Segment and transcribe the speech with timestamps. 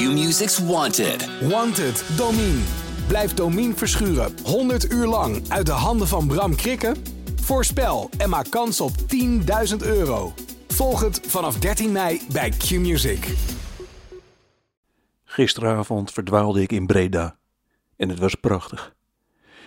[0.00, 1.48] Q-Music's Wanted.
[1.48, 2.60] Wanted, Domine.
[3.08, 6.96] Blijf Domine verschuren 100 uur lang uit de handen van Bram Krikken?
[7.40, 8.90] Voorspel en maak kans op
[9.70, 10.32] 10.000 euro.
[10.68, 13.34] Volg het vanaf 13 mei bij Q-Music.
[15.24, 17.36] Gisteravond verdwaalde ik in Breda.
[17.96, 18.94] En het was prachtig.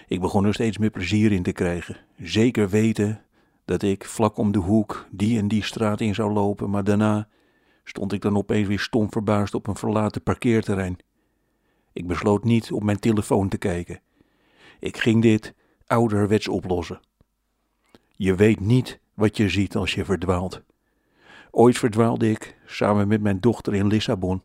[0.08, 1.98] Ik begon er steeds meer plezier in te krijgen.
[2.18, 3.22] Zeker weten
[3.66, 7.28] dat ik vlak om de hoek die en die straat in zou lopen, maar daarna
[7.84, 10.98] stond ik dan opeens weer stom verbaasd op een verlaten parkeerterrein.
[11.94, 14.02] Ik besloot niet op mijn telefoon te kijken.
[14.80, 15.54] Ik ging dit
[15.86, 17.00] ouderwets oplossen.
[18.16, 20.62] Je weet niet wat je ziet als je verdwaalt.
[21.52, 24.44] Ooit verdwaalde ik samen met mijn dochter in Lissabon.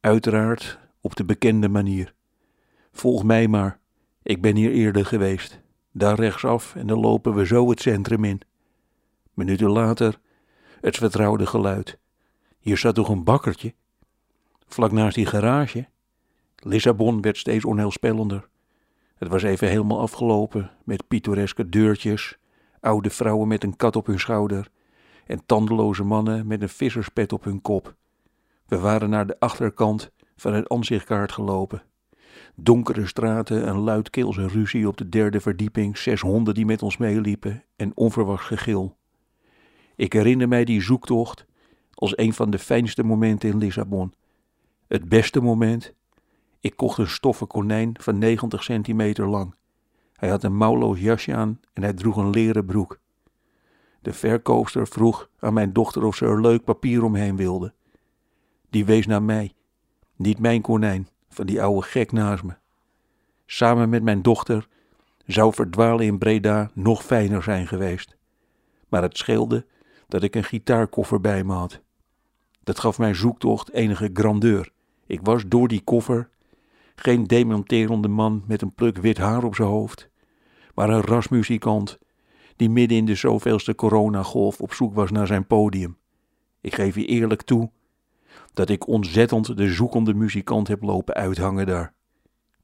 [0.00, 2.14] Uiteraard op de bekende manier.
[2.92, 3.80] Volg mij maar,
[4.22, 5.60] ik ben hier eerder geweest.
[5.92, 8.40] Daar rechtsaf en dan lopen we zo het centrum in.
[9.34, 10.20] Minuten later
[10.80, 11.98] het vertrouwde geluid.
[12.60, 13.74] Hier zat toch een bakkertje?
[14.66, 15.88] Vlak naast die garage.
[16.56, 18.48] Lissabon werd steeds onheilspellender.
[19.14, 22.38] Het was even helemaal afgelopen met pittoreske deurtjes,
[22.80, 24.70] oude vrouwen met een kat op hun schouder
[25.26, 27.94] en tandeloze mannen met een visserspet op hun kop.
[28.66, 31.82] We waren naar de achterkant van het aanzichtkaart gelopen.
[32.54, 37.64] Donkere straten, een luidkeelse ruzie op de derde verdieping, zes honden die met ons meeliepen
[37.76, 38.96] en onverwacht gegil.
[39.96, 41.48] Ik herinner mij die zoektocht
[42.00, 44.14] als een van de fijnste momenten in Lissabon.
[44.86, 45.94] Het beste moment?
[46.60, 49.54] Ik kocht een stoffen konijn van 90 centimeter lang.
[50.12, 53.00] Hij had een mouwloos jasje aan en hij droeg een leren broek.
[54.02, 57.72] De verkoopster vroeg aan mijn dochter of ze er leuk papier omheen wilde.
[58.70, 59.54] Die wees naar mij,
[60.16, 62.54] niet mijn konijn, van die oude gek naast me.
[63.46, 64.68] Samen met mijn dochter
[65.26, 68.16] zou verdwalen in Breda nog fijner zijn geweest.
[68.88, 69.66] Maar het scheelde
[70.08, 71.80] dat ik een gitaarkoffer bij me had.
[72.70, 74.72] Dat gaf mijn zoektocht enige grandeur.
[75.06, 76.28] Ik was door die koffer
[76.94, 80.08] geen demonterende man met een pluk wit haar op zijn hoofd,
[80.74, 81.98] maar een rasmuzikant
[82.56, 85.96] die midden in de zoveelste coronagolf op zoek was naar zijn podium.
[86.60, 87.70] Ik geef je eerlijk toe
[88.52, 91.94] dat ik ontzettend de zoekende muzikant heb lopen uithangen daar.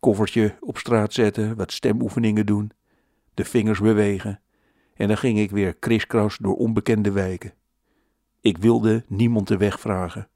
[0.00, 2.72] Koffertje op straat zetten, wat stemoefeningen doen,
[3.34, 4.40] de vingers bewegen
[4.94, 7.52] en dan ging ik weer kriskras door onbekende wijken.
[8.46, 10.28] Ik wilde niemand de weg vragen.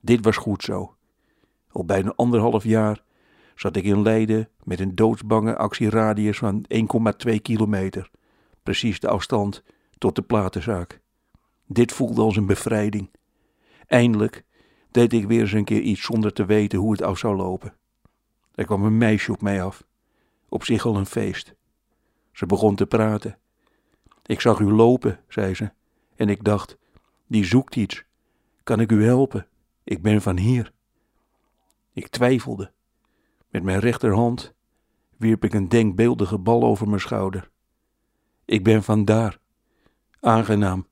[0.00, 0.94] Dit was goed zo.
[1.68, 3.02] Al bijna anderhalf jaar
[3.54, 6.64] zat ik in Leiden met een doodsbange actieradius van
[7.28, 8.10] 1,2 kilometer.
[8.62, 9.62] Precies de afstand
[9.98, 11.00] tot de platenzaak.
[11.66, 13.10] Dit voelde als een bevrijding.
[13.86, 14.44] Eindelijk
[14.90, 17.74] deed ik weer eens een keer iets zonder te weten hoe het af zou lopen.
[18.54, 19.84] Er kwam een meisje op mij af.
[20.48, 21.54] Op zich al een feest.
[22.32, 23.38] Ze begon te praten.
[24.26, 25.70] Ik zag u lopen, zei ze,
[26.16, 26.78] en ik dacht,
[27.28, 28.04] die zoekt iets.
[28.62, 29.46] Kan ik u helpen?
[29.84, 30.72] Ik ben van hier.
[31.92, 32.70] Ik twijfelde.
[33.50, 34.54] Met mijn rechterhand
[35.16, 37.50] wierp ik een denkbeeldige bal over mijn schouder.
[38.44, 39.38] Ik ben van daar.
[40.20, 40.86] Aangenaam.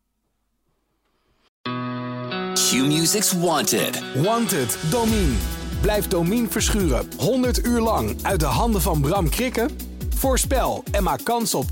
[2.54, 4.22] Q-Music's Wanted.
[4.22, 5.34] Wanted, Domine.
[5.80, 9.70] Blijf Domine verschuren 100 uur lang uit de handen van Bram Krikken?
[10.14, 11.66] Voorspel en maak kans op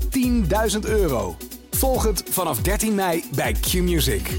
[0.73, 1.35] 10.000 euro.
[1.75, 4.29] Volg het vanaf 13 mei bij Q-Music.